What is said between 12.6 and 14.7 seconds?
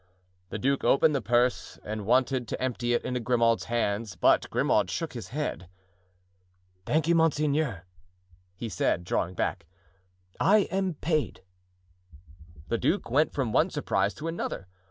The duke went from one surprise to another.